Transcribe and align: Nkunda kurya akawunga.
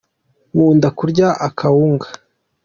Nkunda 0.53 0.87
kurya 0.97 1.27
akawunga. 1.47 2.07